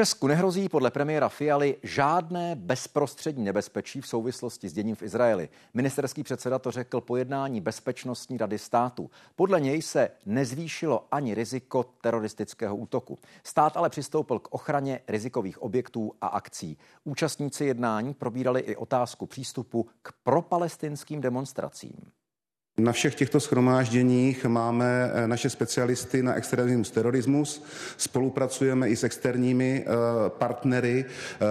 [0.00, 5.48] Česku nehrozí podle premiéra Fialy žádné bezprostřední nebezpečí v souvislosti s děním v Izraeli.
[5.74, 9.10] Ministerský předseda to řekl po jednání Bezpečnostní rady státu.
[9.36, 13.18] Podle něj se nezvýšilo ani riziko teroristického útoku.
[13.44, 16.78] Stát ale přistoupil k ochraně rizikových objektů a akcí.
[17.04, 22.12] Účastníci jednání probírali i otázku přístupu k propalestinským demonstracím.
[22.80, 27.64] Na všech těchto schromážděních máme eh, naše specialisty na extremismus, terorismus.
[27.96, 29.90] Spolupracujeme i s externími eh,
[30.28, 31.46] partnery, eh,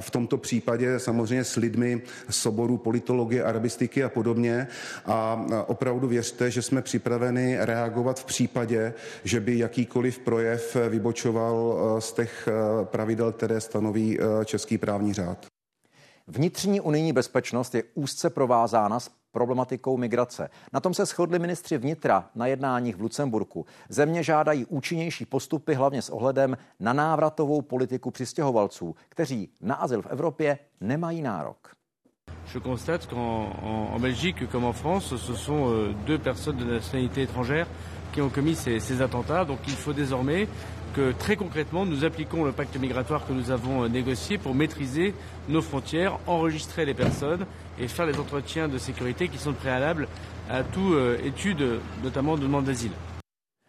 [0.00, 4.66] v tomto případě samozřejmě s lidmi z oboru politologie, arabistiky a podobně.
[5.06, 12.12] A opravdu věřte, že jsme připraveni reagovat v případě, že by jakýkoliv projev vybočoval z
[12.12, 12.48] těch
[12.84, 15.46] pravidel, které stanoví český právní řád.
[16.26, 20.50] Vnitřní unijní bezpečnost je úzce provázána s problematikou migrace.
[20.72, 23.66] Na tom se shodli ministři vnitra na jednáních v Lucemburku.
[23.88, 30.06] Země žádají účinnější postupy hlavně s ohledem na návratovou politiku přistěhovalců, kteří na azyl v
[30.06, 31.74] Evropě nemají nárok.
[32.54, 36.64] Je constate qu'en en, en Belgique comme en France, ce sont euh, deux personnes de
[36.64, 37.66] nationalité étrangère
[38.12, 39.44] qui ont commis ces, ces attentats.
[39.44, 40.46] Donc il faut désormais
[41.18, 45.14] très concrètement, nous appliquons le pacte migratoire que nous avons euh, négocié pour maîtriser
[45.48, 47.46] nos frontières, enregistrer les personnes
[47.78, 50.08] et faire les entretiens de sécurité qui sont préalables
[50.50, 51.64] à toute euh, étude,
[52.02, 52.92] notamment de demande d'asile.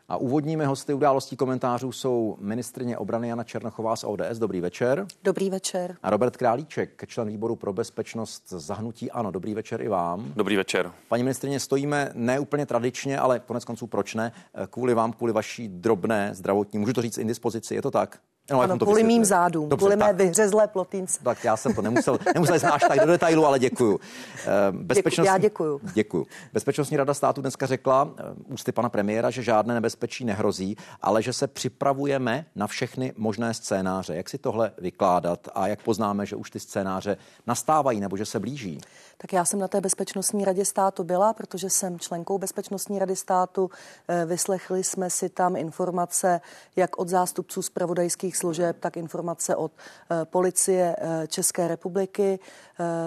[0.10, 4.40] A úvodními hosty událostí komentářů jsou ministrině obrany Jana Černochová z ODS.
[4.40, 5.06] Dobrý večer.
[5.24, 5.98] Dobrý večer.
[6.04, 9.32] A Robert Králíček, člen výboru pro bezpečnost zahnutí Ano.
[9.32, 10.34] Dobrý večer i vám.
[10.36, 10.92] Dobrý večer.
[11.08, 14.32] Paní ministrině, stojíme ne úplně tradičně, ale konec konců proč ne?
[14.70, 18.20] Kvůli vám, kvůli vaší drobné zdravotní, můžu to říct, indispozici, je to tak?
[18.52, 21.20] No, ano, kvůli mým zádům, Dobře, kvůli tak, mé vyhřezlé plotínce.
[21.24, 24.00] Tak já jsem to nemusel, nemusel jsme až tak do detailu, ale děkuju.
[24.48, 25.82] Eh, Bezpečnost, já děkuju.
[25.94, 26.28] Děkuju.
[26.54, 31.34] Bezpečnostní rada státu dneska řekla eh, ústy pana premiéra, že žádné nebezpečí nehrozí, ale že
[31.34, 34.16] se připravujeme na všechny možné scénáře.
[34.16, 38.40] Jak si tohle vykládat a jak poznáme, že už ty scénáře nastávají nebo že se
[38.40, 38.80] blíží?
[39.18, 43.70] Tak já jsem na té bezpečnostní radě státu byla, protože jsem členkou bezpečnostní rady státu.
[44.08, 46.42] Eh, vyslechli jsme si tam informace
[46.76, 52.40] jak od zástupců zpravodajských služeb, tak informace od eh, policie eh, České republiky.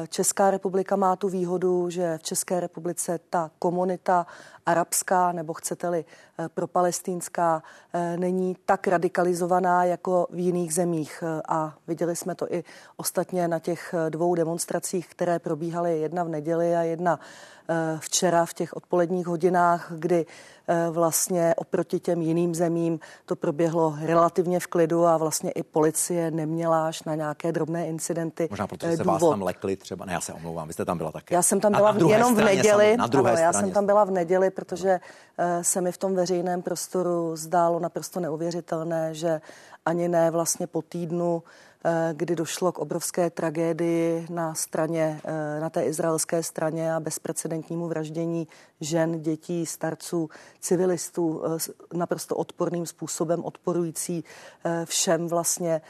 [0.08, 4.26] Česká republika má tu výhodu, že v České republice ta komunita
[4.66, 6.04] arabská nebo chcete-li
[6.54, 7.62] propalestinská
[8.16, 11.24] není tak radikalizovaná jako v jiných zemích.
[11.48, 12.64] A viděli jsme to i
[12.96, 17.20] ostatně na těch dvou demonstracích, které probíhaly jedna v neděli a jedna
[17.68, 20.26] eh, včera v těch odpoledních hodinách, kdy
[20.68, 26.30] eh, vlastně oproti těm jiným zemím to proběhlo relativně v klidu a vlastně i policie
[26.30, 28.46] neměla až na nějaké drobné incidenty.
[28.50, 31.12] Možná protože se vás tam lekli třeba, ne, já se omlouvám, vy jste tam byla
[31.12, 31.34] také.
[31.34, 33.86] Já jsem tam byla na, na jenom v neděli, na druhé ano, já jsem tam
[33.86, 35.00] byla v neděli, protože
[35.38, 39.40] uh, se mi v tom veřejném prostoru zdálo naprosto neuvěřitelné, že
[39.86, 41.67] ani ne vlastně po týdnu Eh,
[42.12, 48.48] kdy došlo k obrovské tragédii na straně, eh, na té izraelské straně a bezprecedentnímu vraždění
[48.80, 50.30] žen, dětí, starců,
[50.60, 54.24] civilistů eh, naprosto odporným způsobem, odporující
[54.84, 55.80] všem vlastně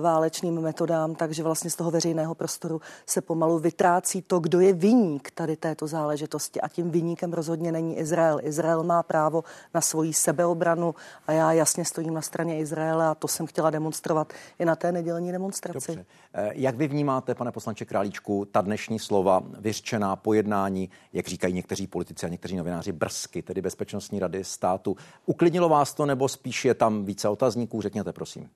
[0.00, 5.30] válečným metodám, takže vlastně z toho veřejného prostoru se pomalu vytrácí to, kdo je viník
[5.30, 8.40] tady této záležitosti a tím viníkem rozhodně není Izrael.
[8.42, 9.44] Izrael má právo
[9.74, 10.94] na svoji sebeobranu
[11.26, 14.92] a já jasně stojím na straně Izraele a to jsem chtěla demonstrovat i na té
[14.92, 15.86] neděli nedělní demonstraci.
[15.86, 16.06] Dobře.
[16.34, 21.86] Eh, jak vy vnímáte, pane poslanče Králíčku, ta dnešní slova vyřčená pojednání, jak říkají někteří
[21.86, 24.96] politici a někteří novináři, brzky, tedy Bezpečnostní rady státu.
[25.26, 27.82] Uklidnilo vás to nebo spíš je tam více otazníků?
[27.82, 28.50] Řekněte, prosím.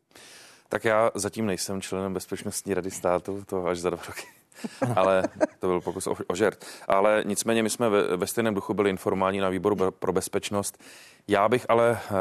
[0.69, 4.23] Tak já zatím nejsem členem Bezpečnostní rady státu, to až za dva roky.
[4.97, 5.23] ale
[5.59, 6.65] to byl pokus o, o žert.
[6.89, 10.79] Ale nicméně my jsme ve, ve stejném duchu byli informováni na výboru pro bezpečnost,
[11.31, 12.15] já bych ale eh,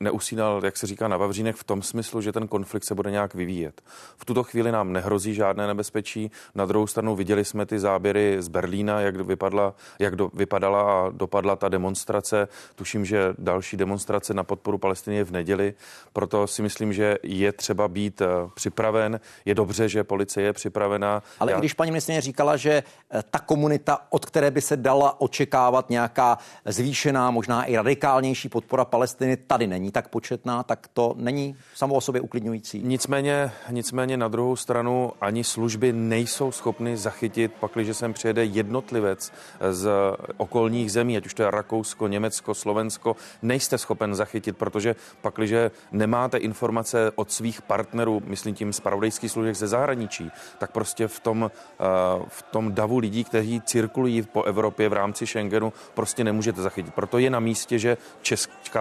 [0.00, 3.34] neusínal, jak se říká na Vavřínech, v tom smyslu, že ten konflikt se bude nějak
[3.34, 3.82] vyvíjet.
[4.16, 6.30] V tuto chvíli nám nehrozí žádné nebezpečí.
[6.54, 11.10] Na druhou stranu viděli jsme ty záběry z Berlína, jak, vypadla, jak do, vypadala a
[11.10, 12.48] dopadla ta demonstrace.
[12.74, 15.74] Tuším, že další demonstrace na podporu Palestiny je v neděli.
[16.12, 19.20] Proto si myslím, že je třeba být eh, připraven.
[19.44, 21.22] Je dobře, že policie je připravená.
[21.40, 21.58] Ale Já...
[21.58, 26.38] když paní ministrině říkala, že eh, ta komunita, od které by se dala očekávat nějaká
[26.64, 32.00] zvýšená, možná i radikálnější podpora Palestiny tady není tak početná, tak to není samo o
[32.00, 32.82] sobě uklidňující.
[32.84, 39.32] Nicméně, nicméně na druhou stranu ani služby nejsou schopny zachytit, pakliže sem přijede jednotlivec
[39.70, 39.90] z
[40.36, 46.38] okolních zemí, ať už to je Rakousko, Německo, Slovensko, nejste schopen zachytit, protože pakliže nemáte
[46.38, 51.84] informace od svých partnerů, myslím tím spravodajských služeb ze zahraničí, tak prostě v tom, eh,
[52.28, 56.94] v tom davu lidí, kteří cirkulují po Evropě v rámci Schengenu, prostě nemůžete zachytit.
[56.94, 57.96] Proto je na místě, že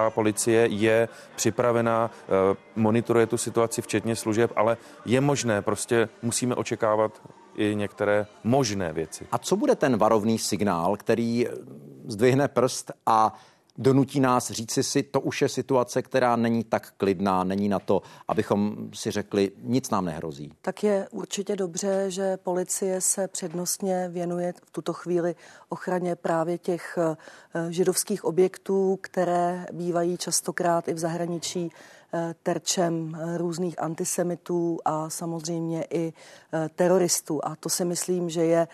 [0.10, 7.22] policie je připravená, eh, monitoruje tu situaci včetně služeb, ale je možné, prostě musíme očekávat
[7.56, 9.28] i některé možné věci.
[9.32, 11.48] A co bude ten varovný signál, který
[12.08, 13.34] zdvihne prst a
[13.78, 18.02] donutí nás říci si, to už je situace, která není tak klidná, není na to,
[18.28, 20.54] abychom si řekli, nic nám nehrozí.
[20.62, 25.36] Tak je určitě dobře, že policie se přednostně věnuje v tuto chvíli
[25.70, 27.16] ochraně právě těch eh,
[27.70, 31.72] židovských objektů, které bývají častokrát i v zahraničí
[32.16, 36.14] Eh, terčem eh, různých antisemitů a samozřejmě i
[36.76, 37.46] teroristů.
[37.46, 38.68] A to si myslím, že je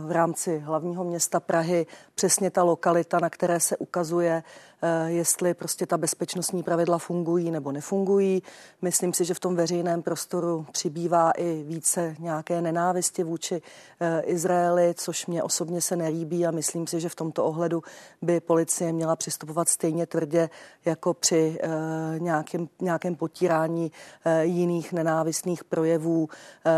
[0.00, 1.86] v rámci hlavního města Prahy
[2.16, 4.42] přesně ta lokalita, na které se ukazuje,
[4.82, 8.42] Eh, jestli prostě ta bezpečnostní pravidla fungují nebo nefungují.
[8.82, 13.62] Myslím si, že v tom veřejném prostoru přibývá i více nějaké nenávisti vůči
[14.00, 17.82] eh, Izraeli, což mě osobně se nelíbí a myslím si, že v tomto ohledu
[18.22, 20.50] by policie měla přistupovat stejně tvrdě
[20.84, 21.68] jako při eh,
[22.18, 23.92] nějakém, nějakém potírání
[24.42, 26.28] jiných nenávistných projevů,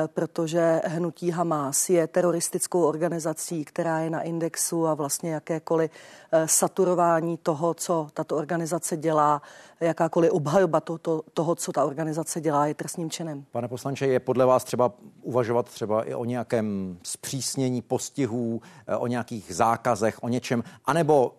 [0.07, 5.91] protože hnutí Hamas je teroristickou organizací, která je na indexu a vlastně jakékoliv
[6.47, 9.43] saturování toho, co co tato organizace dělá,
[9.81, 13.45] jakákoliv obhajoba to, to, toho, co ta organizace dělá, je trestním činem.
[13.53, 14.93] Pane poslanče, je podle vás třeba
[15.23, 21.35] uvažovat třeba i o nějakém zpřísnění postihů, eh, o nějakých zákazech, o něčem, anebo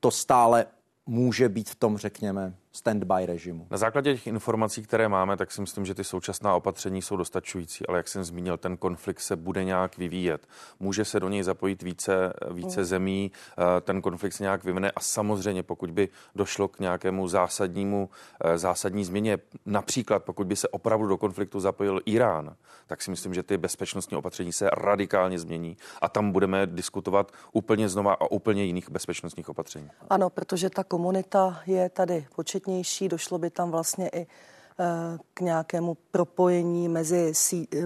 [0.00, 0.66] to stále
[1.06, 3.66] může být v tom, řekněme, standby režimu.
[3.70, 7.86] Na základě těch informací, které máme, tak si myslím, že ty současná opatření jsou dostačující,
[7.86, 10.46] ale jak jsem zmínil, ten konflikt se bude nějak vyvíjet.
[10.80, 12.86] Může se do něj zapojit více, více mm.
[12.86, 18.10] zemí, eh, ten konflikt se nějak vyvine a samozřejmě, pokud by došlo k nějakému zásadnímu,
[18.44, 22.56] eh, zásadní změně, například pokud by se opravdu do konfliktu zapojil Irán,
[22.86, 27.88] tak si myslím, že ty bezpečnostní opatření se radikálně změní a tam budeme diskutovat úplně
[27.88, 29.90] znova o úplně jiných bezpečnostních opatření.
[30.10, 35.40] Ano, protože ta komunita je tady počet početnější, došlo by tam vlastně i eh, k
[35.40, 37.32] nějakému propojení mezi,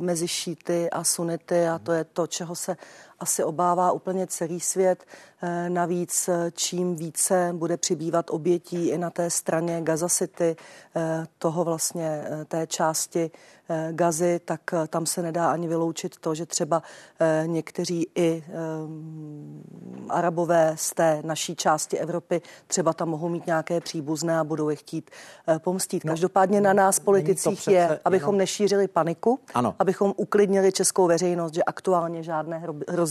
[0.00, 2.76] mezi šíty a sunity a to je to, čeho se
[3.20, 5.04] asi obává úplně celý svět.
[5.42, 10.56] Eh, navíc eh, čím více bude přibývat obětí i na té straně Gaza City,
[11.38, 13.30] toho vlastně té části
[13.90, 16.82] Gazy, tak tam se nedá ani vyloučit to, že třeba
[17.46, 18.44] někteří i
[20.08, 24.76] arabové z té naší části Evropy třeba tam mohou mít nějaké příbuzné a budou je
[24.76, 25.10] chtít
[25.48, 26.04] eh, pomstit.
[26.04, 28.38] No, Každopádně na nás politicích je, abychom jenom...
[28.38, 29.74] nešířili paniku, ano.
[29.78, 32.62] abychom uklidnili českou veřejnost, že aktuálně žádné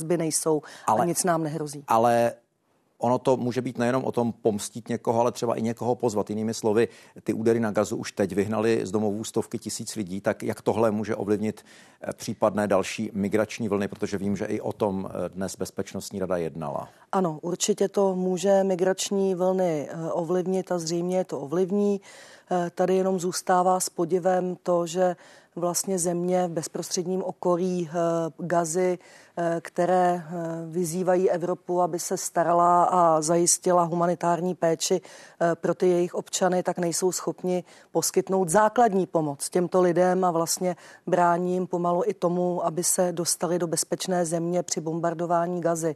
[0.04, 1.84] hrozby nejsou ale, a nic nám nehrozí.
[1.88, 2.34] Ale
[2.98, 6.30] ono to může být nejenom o tom pomstit někoho, ale třeba i někoho pozvat.
[6.30, 6.88] Jinými slovy,
[7.24, 10.92] ty údery na gazu už teď vyhnali z domovů stovky tisíc lidí, tak jak tohle
[10.92, 11.66] může ovlivnit
[12.02, 16.38] eh, případné další migrační vlny, protože vím, že i o tom eh, dnes Bezpečnostní rada
[16.38, 16.88] jednala.
[17.12, 22.02] Ano, určitě to může migrační vlny eh, ovlivnit a zřejmě to ovlivní.
[22.76, 25.16] Tady jenom zůstává s podivem to, že
[25.56, 27.90] vlastně země v bezprostředním okolí
[28.38, 29.00] Gazy
[29.38, 30.32] Eh, které eh,
[30.66, 36.78] vyzývají Evropu, aby se starala a zajistila humanitární péči eh, pro ty jejich občany, tak
[36.78, 40.76] nejsou schopni poskytnout základní pomoc těmto lidem a vlastně
[41.08, 45.96] brání jim pomalu i tomu, aby se dostali do bezpečné země při bombardování gazy.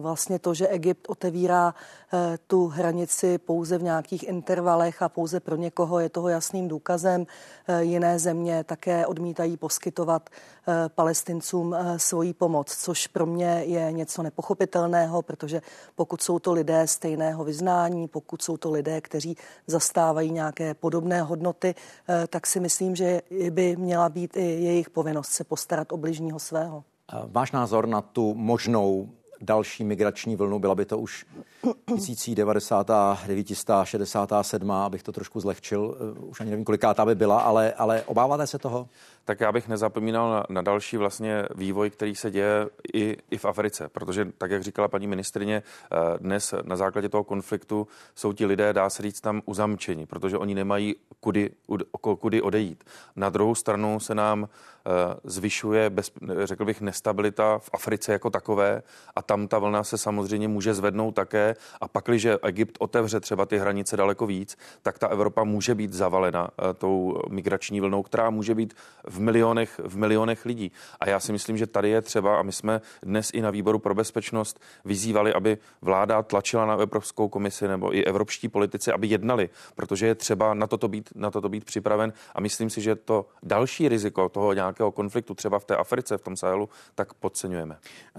[0.00, 1.74] Vlastně to, že Egypt otevírá
[2.46, 7.26] tu hranici pouze v nějakých intervalech a pouze pro někoho je toho jasným důkazem.
[7.80, 10.30] Jiné země také odmítají poskytovat
[10.94, 15.62] palestincům svoji pomoc, což pro mě je něco nepochopitelného, protože
[15.94, 21.74] pokud jsou to lidé stejného vyznání, pokud jsou to lidé, kteří zastávají nějaké podobné hodnoty,
[22.08, 26.38] eh, tak si myslím, že by měla být i jejich povinnost se postarat o bližního
[26.38, 26.84] svého.
[27.26, 29.08] Váš názor na tu možnou
[29.42, 31.26] další migrační vlnu, byla by to už
[31.96, 38.46] 1967, abych to trošku zlehčil, eh, už ani nevím, kolikátá by byla, ale, ale obáváte
[38.46, 38.88] se toho?
[39.24, 43.44] tak já bych nezapomínal na, na další vlastně vývoj, který se děje i, i v
[43.44, 48.46] Africe, protože tak, jak říkala paní ministrině, eh, dnes na základě toho konfliktu jsou ti
[48.46, 51.50] lidé, dá se říct, tam uzamčeni, protože oni nemají kudy,
[52.18, 52.84] kudy odejít.
[53.16, 54.90] Na druhou stranu se nám eh,
[55.24, 56.12] zvyšuje, bez,
[56.44, 58.82] řekl bych, nestabilita v Africe jako takové
[59.16, 63.46] a tam ta vlna se samozřejmě může zvednout také a pak, když Egypt otevře třeba
[63.46, 68.30] ty hranice daleko víc, tak ta Evropa může být zavalena eh, tou migrační vlnou, která
[68.30, 68.74] může být
[69.08, 70.72] v milionech, v milionech lidí.
[71.00, 73.78] A já si myslím, že tady je třeba, a my jsme dnes i na výboru
[73.78, 79.50] pro bezpečnost vyzývali, aby vláda tlačila na Evropskou komisi nebo i evropští politici, aby jednali,
[79.74, 82.12] protože je třeba na toto být, na toto být připraven.
[82.34, 86.22] A myslím si, že to další riziko toho nějakého konfliktu třeba v té Africe, v
[86.22, 87.78] tom Sahelu, tak podceňujeme.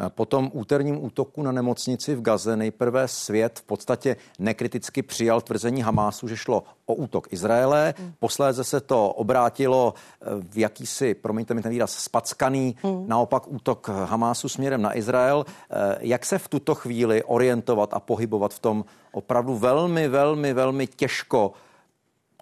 [0.09, 0.51] Po tom
[0.93, 6.37] úterním útoku na nemocnici v Gaze nejprve svět v podstatě nekriticky přijal tvrzení Hamásu, že
[6.37, 7.93] šlo o útok Izraele.
[7.97, 8.13] Hmm.
[8.19, 13.07] Posléze se to obrátilo eh, v jakýsi, promiňte mi ten výraz, spackaný, hmm.
[13.07, 15.45] naopak útok Hamásu směrem na Izrael.
[15.45, 20.87] Eh, jak se v tuto chvíli orientovat a pohybovat v tom opravdu velmi, velmi, velmi
[20.87, 21.53] těžko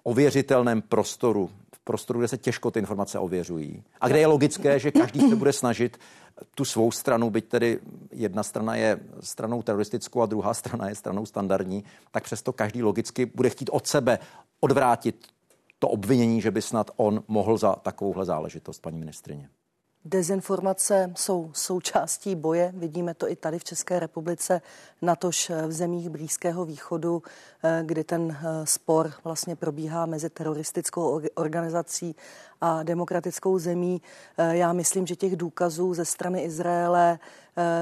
[0.02, 4.90] ověřitelném prostoru, v prostoru, kde se těžko ty informace ověřují a kde je logické, že
[4.90, 5.98] každý se bude snažit
[6.54, 7.80] tu svou stranu, byť tedy
[8.12, 13.26] jedna strana je stranou teroristickou a druhá strana je stranou standardní, tak přesto každý logicky
[13.26, 14.18] bude chtít od sebe
[14.60, 15.26] odvrátit
[15.78, 19.48] to obvinění, že by snad on mohl za takovouhle záležitost, paní ministrině.
[20.04, 24.60] Dezinformace jsou součástí boje, vidíme to i tady v České republice,
[25.02, 27.22] natož v zemích Blízkého východu,
[27.62, 32.16] eh, kdy ten eh, spor vlastně probíhá mezi teroristickou organizací
[32.62, 34.02] a demokratickou zemí.
[34.38, 37.18] Eh, já myslím, že těch důkazů ze strany Izraele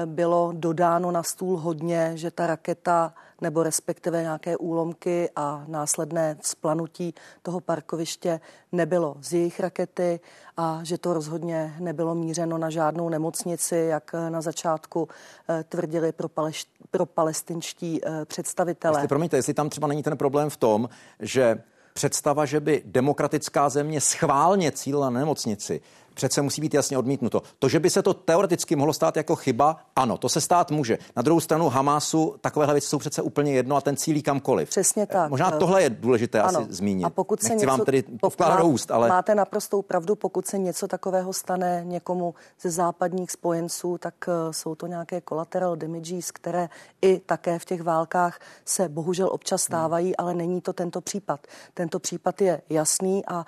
[0.05, 7.13] bylo dodáno na stůl hodně, že ta raketa nebo respektive nějaké úlomky a následné splanutí
[7.41, 8.39] toho parkoviště
[8.71, 10.19] nebylo z jejich rakety
[10.57, 15.07] a že to rozhodně nebylo mířeno na žádnou nemocnici, jak na začátku
[15.49, 18.99] eh, tvrdili pro, paleš, pro palestinští představitelé.
[18.99, 23.69] Jestli, promiňte, jestli tam třeba není ten problém v tom, že představa, že by demokratická
[23.69, 25.81] země schválně cílila na nemocnici,
[26.13, 27.41] přece musí být jasně odmítnuto.
[27.59, 30.97] To, že by se to teoreticky mohlo stát jako chyba, ano, to se stát může.
[31.15, 34.69] Na druhou stranu Hamásu takovéhle věci jsou přece úplně jedno a ten cílí kamkoliv.
[34.69, 35.29] Přesně tak.
[35.29, 36.59] Možná tohle je důležité ano.
[36.59, 37.05] asi zmínit.
[37.05, 38.03] A pokud se Nechci něco, vám tedy
[38.33, 39.09] vkládat do úst, ale...
[39.09, 44.75] Máte naprostou pravdu, pokud se něco takového stane někomu ze západních spojenců, tak uh, jsou
[44.75, 46.69] to nějaké collateral damages, které
[47.01, 50.15] i také v těch válkách se bohužel občas stávají, hmm.
[50.17, 51.47] ale není to tento případ.
[51.73, 53.43] Tento případ je jasný a uh,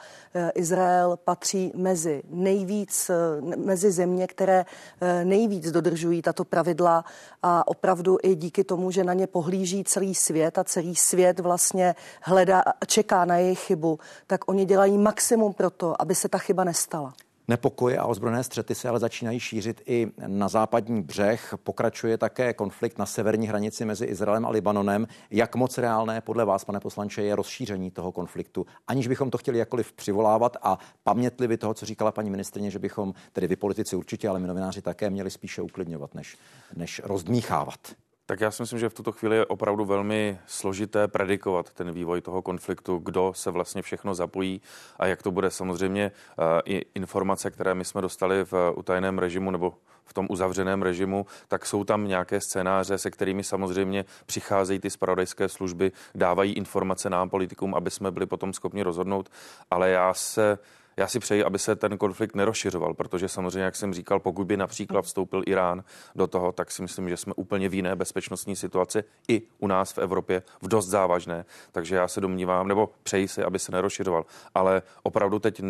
[0.56, 4.66] Izrael patří mezi nej nejvíc eh, mezi země, které
[5.02, 7.06] eh, nejvíc dodržují tato pravidla
[7.44, 11.96] a opravdu i díky tomu, že na ně pohlíží celý svět a celý svět vlastně
[12.22, 16.64] hledá, čeká na jejich chybu, tak oni dělají maximum pro to, aby se ta chyba
[16.64, 17.14] nestala.
[17.48, 21.56] Nepokoje a ozbrojené střety se ale začínají šířit i na západní břeh.
[21.64, 25.08] Pokračuje také konflikt na severní hranici mezi Izraelem a Libanonem.
[25.32, 29.58] Jak moc reálné podle vás, pane poslanče, je rozšíření toho konfliktu, aniž bychom to chtěli
[29.58, 34.30] jakkoliv přivolávat a pamětlivi toho, co říkala paní ministrině, že bychom, tedy vy politici určitě,
[34.30, 36.38] ale my novináři také měli spíše uklidňovat, než,
[36.76, 38.03] než rozdmíchávat.
[38.26, 42.22] Tak já si myslím, že v tuto chvíli je opravdu velmi složité predikovat ten vývoj
[42.22, 44.62] toho konfliktu, kdo se vlastně všechno zapojí
[45.00, 45.52] a jak to bude.
[45.52, 49.74] Samozřejmě eh, i informace, které my jsme dostali v utajeném režimu nebo
[50.06, 55.50] v tom uzavřeném režimu, tak jsou tam nějaké scénáře, se kterými samozřejmě přicházejí ty spravodajské
[55.50, 59.30] služby, dávají informace nám politikům, aby jsme byli potom schopni rozhodnout,
[59.72, 60.58] ale já se
[60.98, 64.58] já si přeji, aby se ten konflikt nerozšiřoval, protože samozřejmě, jak jsem říkal, pokud by
[64.58, 65.84] například vstoupil Irán
[66.16, 69.92] do toho, tak si myslím, že jsme úplně v jiné bezpečnostní situaci i u nás
[69.94, 71.46] v Evropě v dost závažné.
[71.72, 74.26] Takže já se domnívám, nebo přeji si, aby se nerozšiřoval.
[74.56, 75.62] Ale opravdu teď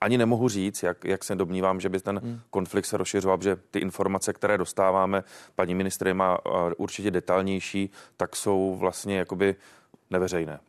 [0.00, 2.40] ani nemohu říct, jak, jak se domnívám, že by ten hmm.
[2.50, 5.24] konflikt se rozšiřoval, že ty informace, které dostáváme,
[5.54, 6.38] paní ministry má
[6.76, 9.56] určitě detailnější, tak jsou vlastně jakoby
[10.10, 10.60] neveřejné.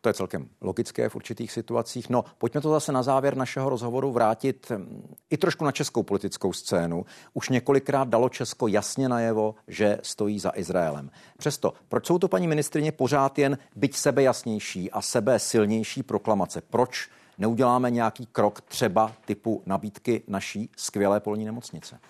[0.00, 2.10] To je celkem logické v určitých situacích.
[2.10, 6.52] No, pojďme to zase na závěr našeho rozhovoru vrátit hm, i trošku na českou politickou
[6.52, 7.06] scénu.
[7.34, 11.10] Už několikrát dalo Česko jasně najevo, že stojí za Izraelem.
[11.38, 16.60] Přesto, proč jsou to paní ministrině pořád jen byť sebe jasnější a sebe silnější proklamace?
[16.60, 22.00] Proč neuděláme nějaký krok třeba typu nabídky naší skvělé polní nemocnice?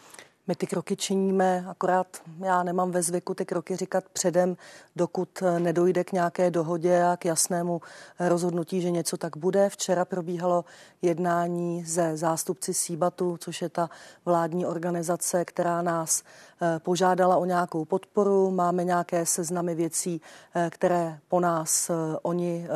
[0.48, 2.06] My ty kroky činíme, akorát
[2.44, 4.56] já nemám ve zvyku ty kroky říkat předem,
[4.96, 5.28] dokud
[5.58, 7.80] nedojde k nějaké dohodě a k jasnému
[8.20, 9.68] rozhodnutí, že něco tak bude.
[9.68, 10.64] Včera probíhalo
[11.02, 13.90] jednání ze zástupci Síbatu, což je ta
[14.24, 18.50] vládní organizace, která nás eh, požádala o nějakou podporu.
[18.50, 20.20] Máme nějaké seznamy věcí,
[20.54, 22.68] eh, které po nás eh, oni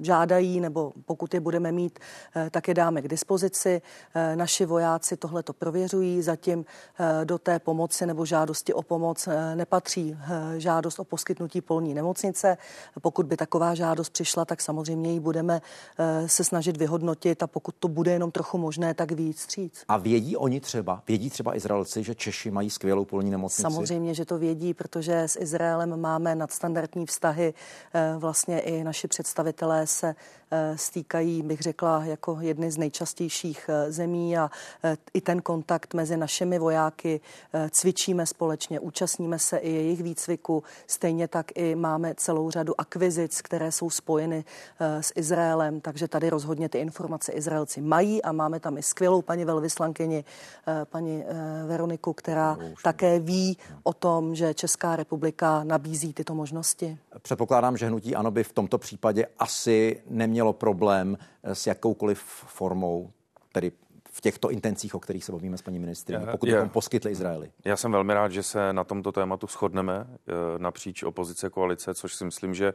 [0.00, 1.98] žádají, nebo pokud je budeme mít,
[2.36, 3.82] eh, tak je dáme k dispozici.
[4.14, 6.64] Eh, naši vojáci tohle to prověřují, zatím
[6.98, 10.16] eh, do té pomoci nebo žádosti o pomoc nepatří
[10.56, 12.56] žádost o poskytnutí polní nemocnice.
[13.00, 15.60] Pokud by taková žádost přišla, tak samozřejmě ji budeme
[16.26, 19.84] se snažit vyhodnotit a pokud to bude jenom trochu možné, tak víc stříc.
[19.88, 23.62] A vědí oni třeba, vědí třeba Izraelci, že Češi mají skvělou polní nemocnici?
[23.62, 27.54] Samozřejmě, že to vědí, protože s Izraelem máme nadstandardní vztahy.
[28.18, 30.14] Vlastně i naši představitelé Izraelé se
[30.50, 34.50] Eh, stýkají, bych řekla, jako jedny z nejčastějších eh, zemí a
[34.84, 37.20] eh, i ten kontakt mezi našimi vojáky
[37.70, 43.72] cvičíme společně, účastníme se i jejich výcviku, stejně tak i máme celou řadu akvizic, které
[43.72, 44.44] jsou spojeny
[44.80, 49.44] s Izraelem, takže tady rozhodně ty informace Izraelci mají a máme tam i skvělou paní
[49.44, 50.24] velvyslankyni,
[50.84, 51.24] paní
[51.66, 56.98] Veroniku, která také ví o tom, že Česká republika nabízí tyto možnosti.
[57.22, 62.22] Předpokládám, že hnutí ANO by v tomto případě asi nemělo nemělo problém eh, s jakoukoliv
[62.46, 63.10] formou,
[63.52, 63.72] tedy
[64.10, 67.50] v těchto intencích, o kterých se bavíme s paní ministriní, pokud bychom poskytli Izraeli.
[67.64, 72.14] Já jsem velmi rád, že se na tomto tématu shodneme eh, napříč opozice koalice, což
[72.14, 72.72] si myslím, že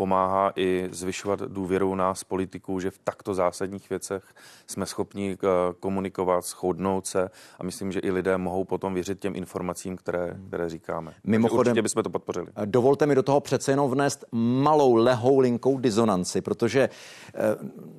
[0.00, 4.24] pomáhá i zvyšovat důvěru nás politiků, že v takto zásadních věcech
[4.66, 5.46] jsme schopni eh,
[5.80, 10.68] komunikovat, shodnout se a myslím, že i lidé mohou potom věřit těm informacím, které, které
[10.68, 11.14] říkáme.
[11.24, 12.46] Mimochodem, určitě bychom to podpořili.
[12.56, 17.40] Eh, dovolte mi do toho přece jenom vnést malou lehou linkou disonanci, protože eh,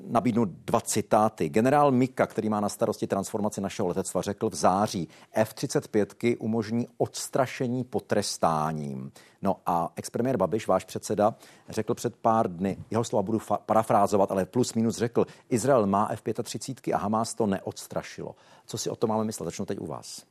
[0.07, 1.49] nabídnu dva citáty.
[1.49, 7.83] Generál Mika, který má na starosti transformaci našeho letectva, řekl v září, F-35 umožní odstrašení
[7.83, 9.11] potrestáním.
[9.41, 11.35] No a expremiér Babiš, váš předseda,
[11.69, 16.07] řekl před pár dny, jeho slova budu fa- parafrázovat, ale plus minus řekl, Izrael má
[16.11, 18.35] F-35 a Hamas to neodstrašilo.
[18.65, 19.45] Co si o to máme myslet?
[19.45, 20.23] Začnu teď u vás.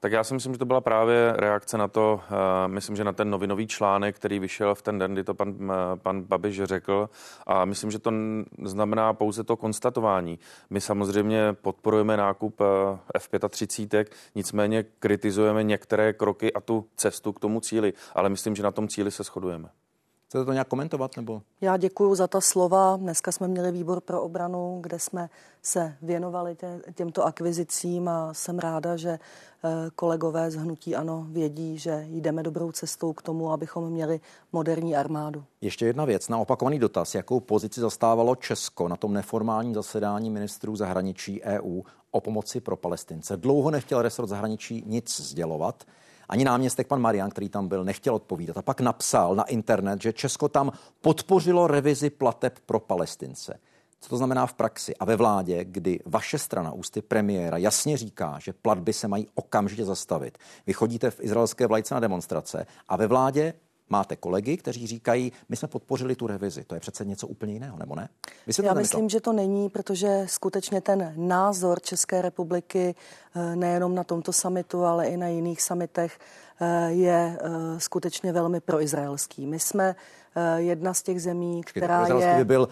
[0.00, 3.12] Tak já si myslím, že to byla právě reakce na to, uh, myslím, že na
[3.12, 5.70] ten novinový článek, který vyšel v ten den, kdy to pan, uh,
[6.02, 7.10] pan Babiš řekl.
[7.46, 8.12] A myslím, že to
[8.64, 10.38] znamená pouze to konstatování.
[10.70, 12.66] My samozřejmě podporujeme nákup uh,
[13.14, 14.04] F-35,
[14.34, 17.92] nicméně kritizujeme některé kroky a tu cestu k tomu cíli.
[18.14, 19.68] Ale myslím, že na tom cíli se shodujeme.
[20.28, 21.16] Chcete to nějak komentovat?
[21.16, 21.42] Nebo?
[21.60, 22.96] Já děkuji za ta slova.
[22.96, 25.30] Dneska jsme měli výbor pro obranu, kde jsme
[25.62, 31.78] se věnovali tě, těmto akvizicím a jsem ráda, že eh, kolegové z Hnutí Ano vědí,
[31.78, 34.20] že jdeme dobrou cestou k tomu, abychom měli
[34.52, 35.44] moderní armádu.
[35.60, 36.28] Ještě jedna věc.
[36.28, 42.20] Na opakovaný dotaz, jakou pozici zastávalo Česko na tom neformálním zasedání ministrů zahraničí EU o
[42.20, 43.36] pomoci pro Palestince.
[43.36, 45.84] Dlouho nechtěl resort zahraničí nic sdělovat.
[46.28, 48.56] Ani náměstek pan Marian, který tam byl, nechtěl odpovídat.
[48.58, 53.58] A pak napsal na internet, že Česko tam podpořilo revizi plateb pro Palestince.
[54.00, 58.38] Co to znamená v praxi a ve vládě, kdy vaše strana ústy premiéra jasně říká,
[58.38, 60.38] že platby se mají okamžitě zastavit.
[60.66, 63.54] Vy chodíte v izraelské vlajce na demonstrace a ve vládě
[63.90, 66.64] máte kolegy, kteří říkají, my jsme podpořili tu revizi.
[66.64, 68.08] To je přece něco úplně jiného, nebo ne?
[68.62, 69.08] Já myslím, to.
[69.08, 72.94] že to není, protože skutečně ten názor České republiky
[73.34, 76.18] eh, nejenom na tomto samitu, ale i na jiných samitech
[76.60, 79.46] eh, je eh, skutečně velmi proizraelský.
[79.46, 79.96] My jsme
[80.56, 82.34] jedna z těch zemí, která je...
[82.36, 82.68] By byl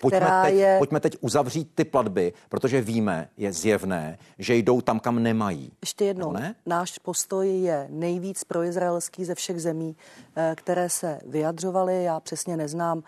[0.00, 0.78] Pojďme teď, je...
[0.78, 5.72] pojďme teď uzavřít ty platby, protože víme, je zjevné, že jdou tam, kam nemají.
[5.80, 6.54] Ještě jednou, ne?
[6.66, 9.96] náš postoj je nejvíc proizraelský ze všech zemí,
[10.36, 12.04] eh, které se vyjadřovaly.
[12.04, 13.02] Já přesně neznám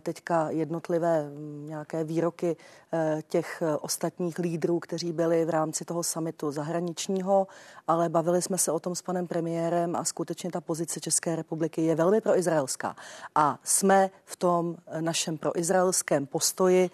[0.00, 2.56] teďka jednotlivé mm, nějaké výroky
[2.92, 7.46] eh, těch eh, ostatních lídrů, kteří byli v rámci toho samitu zahraničního,
[7.86, 11.82] ale bavili jsme se o tom s panem premiérem a skutečně ta pozice České republiky
[11.82, 12.96] je velmi proizraelská.
[13.34, 16.90] A jsme v tom našem proizraelském postoji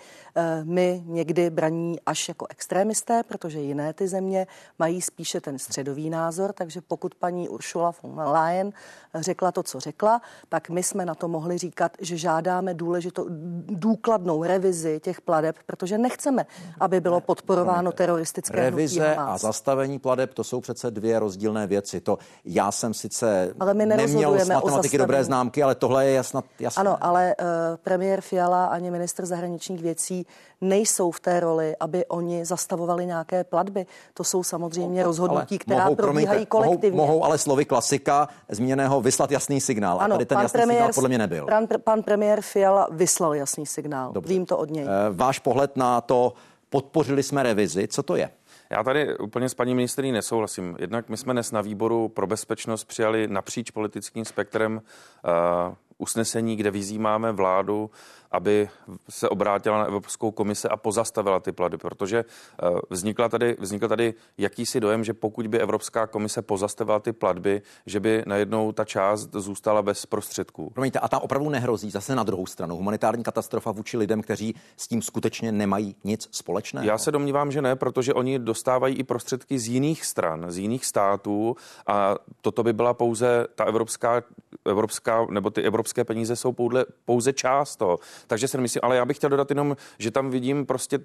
[0.63, 4.47] my někdy braní až jako extrémisté, protože jiné ty země
[4.79, 8.73] mají spíše ten středový názor, takže pokud paní Ursula von Leyen
[9.15, 13.27] řekla to, co řekla, tak my jsme na to mohli říkat, že žádáme důležitou
[13.67, 16.47] důkladnou revizi těch pladeb, protože nechceme,
[16.81, 22.01] aby bylo podporováno teroristické Revize a zastavení pladeb, to jsou přece dvě rozdílné věci.
[22.01, 26.43] To já jsem sice ale my neměl z matematiky dobré známky, ale tohle je jasná.
[26.61, 26.81] jasné.
[26.81, 27.47] Ano, ale uh,
[27.83, 30.27] premiér Fiala ani minister zahraničních věcí
[30.61, 33.87] nejsou v té roli, aby oni zastavovali nějaké platby.
[34.15, 36.97] To jsou samozřejmě no, rozhodnutí, která mohou, probíhají promiňte, kolektivně.
[36.97, 40.01] Mohou, mohou ale slovy klasika zmíněného vyslat jasný signál.
[40.01, 41.47] Ano, a tady ten jasný premiér, signál podle mě nebyl.
[41.47, 44.13] Pan, pan premiér Fiala vyslal jasný signál.
[44.13, 44.35] Dobře.
[44.35, 44.85] Vím to od něj.
[44.85, 46.33] E, váš pohled na to,
[46.71, 48.31] podpořili jsme revizi, co to je?
[48.71, 50.77] Já tady úplně s paní ministrní nesouhlasím.
[50.79, 54.83] Jednak my jsme dnes na výboru pro bezpečnost přijali napříč politickým spektrem
[55.25, 57.91] uh, usnesení, kde vyzýváme vládu,
[58.35, 58.69] aby
[59.09, 64.15] se obrátila na Evropskou komisi a pozastavila ty plady, protože eh, vznikla tady, vznikl tady
[64.39, 69.31] jakýsi dojem, že pokud by Evropská komise pozastavila ty platby, že by najednou ta část
[69.33, 70.71] zůstala bez prostředků.
[70.71, 74.89] Promiňte, a tam opravdu nehrozí zase na druhou stranu humanitární katastrofa vůči lidem, kteří s
[74.89, 76.87] tím skutečně nemají nic společného?
[76.87, 80.87] Já se domnívám, že ne, protože oni dostávají i prostředky z jiných stran, z jiných
[80.87, 84.23] států a toto by byla pouze ta evropská,
[84.65, 87.99] evropská nebo ty evropské peníze jsou pouze, pouze část toho.
[88.27, 91.05] Takže si nemyslím, ale já bych chtěl dodat jenom, že tam vidím prostě uh,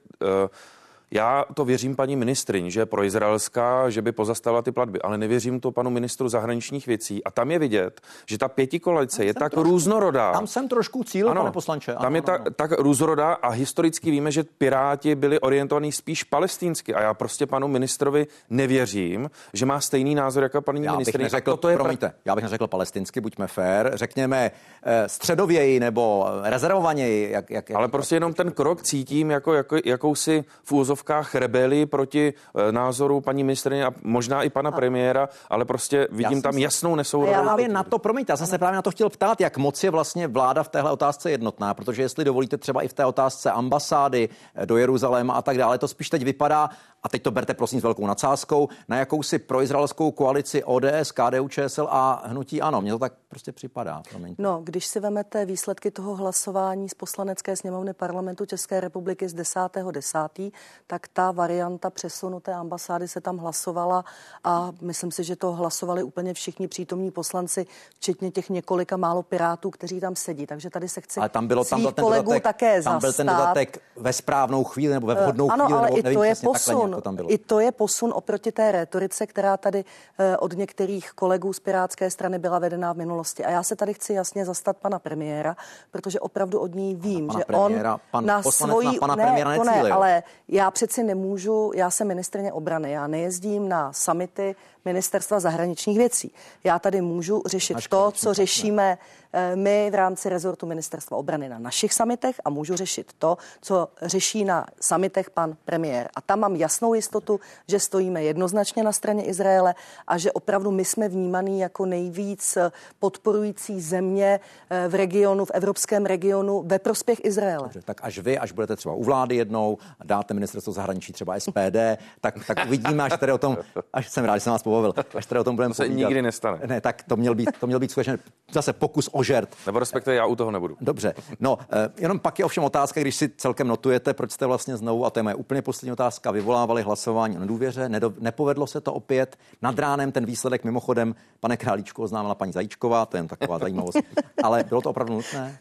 [1.12, 5.60] Já to věřím paní ministrině, že pro izraelská, že by pozastavila ty platby, ale nevěřím
[5.60, 7.24] to panu ministru zahraničních věcí.
[7.24, 10.32] A tam je vidět, že ta pětikolice je tak trošku, různorodá.
[10.32, 11.92] Tam jsem trošku cíl, ano, pane poslanče.
[11.92, 12.46] Ano, tam je ano, ta, ano.
[12.56, 16.94] tak různorodá a historicky víme, že Piráti byli orientovaní spíš palestinsky.
[16.94, 21.24] A já prostě panu ministrovi nevěřím, že má stejný názor jako paní ministrině.
[21.24, 22.18] Neřekl, to je promiňte, pra...
[22.26, 24.52] já bych neřekl palestinsky, buďme fér, řekněme
[24.84, 27.32] eh, středověji nebo rezervovaněji.
[27.32, 32.34] Jak, jak, ale prostě jenom ten krok cítím jako, jako jakousi v úzovkách rebelii proti
[32.34, 34.72] e, názoru paní ministrině a možná i pana a...
[34.72, 36.62] premiéra, ale prostě vidím tam si...
[36.62, 37.38] jasnou nesourodost.
[37.38, 39.84] Já právě na to, promiňte, já jsem se právě na to chtěl ptát, jak moc
[39.84, 43.52] je vlastně vláda v téhle otázce jednotná, protože jestli dovolíte třeba i v té otázce
[43.52, 46.70] ambasády e, do Jeruzaléma a tak dále, to spíš teď vypadá,
[47.04, 51.88] a teď to berte prosím s velkou nadsázkou, na jakousi proizraelskou koalici ODS, KDU, ČSL
[51.92, 52.82] a hnutí ano.
[52.82, 54.02] Mně to tak prostě připadá.
[54.10, 54.44] Promiňte.
[54.44, 59.92] No, když si vemete výsledky toho hlasování z poslanecké sněmovny parlamentu České republiky z 10.10.,
[59.92, 60.54] 10.,
[60.88, 64.06] tak ta varianta přesunuté ambasády se tam hlasovala
[64.44, 69.70] a myslím si, že to hlasovali úplně všichni přítomní poslanci, včetně těch několika málo pirátů,
[69.70, 70.46] kteří tam sedí.
[70.46, 73.28] Takže tady se chci ale tam bylo tam ten kolegů dodatek, také tam byl ten
[73.28, 75.80] dodatek ve správnou chvíli nebo ve vhodnou uh, ano, chvíli.
[75.80, 77.02] ale nebo, i to je posun posun.
[77.02, 77.34] To tam bylo.
[77.34, 79.86] I to je posun oproti té retorice, která tady
[80.20, 83.46] eh, od některých kolegů z Pirátské strany byla vedená v minulosti.
[83.46, 85.58] A já se tady chci jasně zastat pana premiéra,
[85.92, 88.88] protože opravdu od ní vím, pana že premiéra, on pan na svojí...
[88.88, 93.08] Na pana ne, premiéra to ne, ale já přeci nemůžu, já jsem ministrně obrany, já
[93.08, 96.32] nejezdím na samity ministerstva zahraničních věcí.
[96.64, 98.98] Já tady můžu řešit to, co řešíme
[99.34, 103.88] eh, my v rámci rezortu ministerstva obrany na našich samitech a můžu řešit to, co
[104.02, 106.10] řeší na samitech pan premiér.
[106.16, 109.76] A tam mám jasnou jistotu, že stojíme jednoznačně na straně Izraele
[110.08, 112.58] a že opravdu my jsme vnímaný jako nejvíc
[113.00, 114.40] podporující země
[114.70, 117.64] eh, v regionu, v evropském regionu ve prospěch Izraele.
[117.64, 121.78] Dobře, tak až vy, až budete třeba u vlády jednou, dáte ministerstvo zahraničí třeba SPD,
[122.22, 123.58] tak, tak uvidíme, až tady o tom,
[123.94, 126.08] až jsem rád, že jsem vás pobavil, až tady o tom budeme To se povídat.
[126.10, 126.60] nikdy nestane.
[126.66, 128.18] Ne, tak to měl být, to měl být skutečně
[128.52, 129.50] zase pokus o žert.
[129.66, 130.78] Nebo respektive já u toho nebudu.
[130.82, 134.78] Dobře, no, eh, jenom pak je ovšem otázka, když si celkem notujete, proč jste vlastně
[134.78, 138.82] znovu, a to je moje úplně poslední otázka, vyvolávali hlasování o nedůvěře, Nedo, nepovedlo se
[138.82, 139.38] to opět.
[139.62, 143.98] Nad ránem ten výsledek mimochodem, pane Králíčku, oznámila paní Zajíčková, to je jen taková zajímavost,
[144.44, 145.58] ale bylo to opravdu nutné?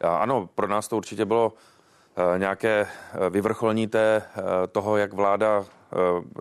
[0.00, 1.52] Ano, pro nás to určitě bylo
[2.16, 4.22] eh, nějaké eh, vyvrcholní té,
[4.72, 5.64] toho, jak vláda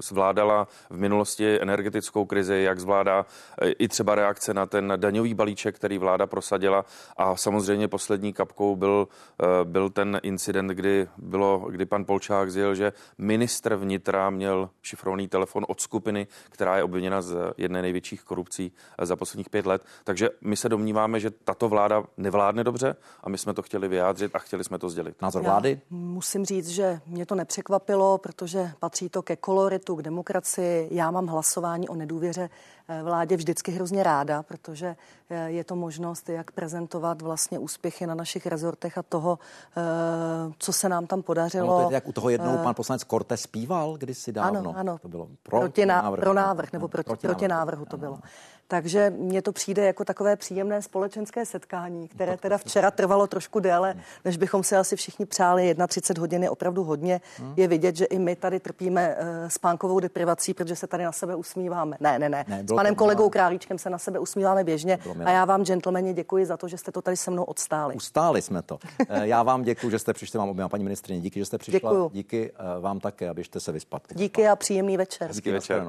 [0.01, 3.25] zvládala v minulosti energetickou krizi, jak zvládá
[3.61, 6.85] eh, i třeba reakce na ten daňový balíček, který vláda prosadila.
[7.17, 9.07] A samozřejmě poslední kapkou byl,
[9.43, 15.27] eh, byl ten incident, kdy, bylo, kdy pan Polčák zjel, že ministr vnitra měl šifrovaný
[15.27, 19.81] telefon od skupiny, která je obviněna z jedné největších korupcí za posledních pět let.
[20.03, 24.35] Takže my se domníváme, že tato vláda nevládne dobře a my jsme to chtěli vyjádřit
[24.35, 25.21] a chtěli jsme to sdělit.
[25.21, 25.69] Názor vlády?
[25.69, 30.87] Já musím říct, že mě to nepřekvapilo, protože patří to ke koloritu, k demokracii.
[30.91, 32.49] Já mám hlasování o nedůvěře
[32.87, 34.95] eh, vládě vždycky hrozně ráda, protože
[35.29, 39.81] eh, je to možnost, jak prezentovat vlastně úspěchy na našich rezortech a toho, eh,
[40.57, 41.67] co se nám tam podařilo.
[41.67, 44.59] No, to je jak u toho jednou pan poslanec Korte zpíval kdysi dávno.
[44.59, 44.97] Ano, ano.
[44.97, 48.19] To bylo pro, proti návrh, pro návrh, nebo proti, proti, proti návrhu to bylo.
[48.67, 53.95] Takže mně to přijde jako takové příjemné společenské setkání, které teda včera trvalo trošku déle,
[54.25, 55.75] než bychom si asi všichni přáli.
[55.87, 57.21] 31 hodin je opravdu hodně.
[57.37, 57.53] Hmm.
[57.57, 61.35] Je vidět, že i my tady trpíme uh, spánkovou deprivací, protože se tady na sebe
[61.35, 61.97] usmíváme.
[61.99, 62.45] Ne, ne, ne.
[62.47, 64.99] ne S panem kolegou Králíčkem se na sebe usmíváme běžně.
[65.25, 67.95] A já vám, gentlemani, děkuji za to, že jste to tady se mnou odstáli.
[67.95, 68.79] Ustáli jsme to.
[69.09, 71.21] Eh, já vám děkuji, že jste přišli, vám oběma paní ministrině.
[71.21, 71.79] Díky, že jste přišla.
[71.79, 72.09] Děkuju.
[72.13, 74.01] Díky uh, vám také, abyste se vyspat.
[74.15, 75.31] Díky a příjemný večer.
[75.33, 75.85] Díky večer.